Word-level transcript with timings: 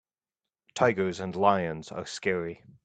Tigers 0.73 1.19
and 1.19 1.35
lions 1.35 1.91
are 1.91 2.07
scary. 2.07 2.63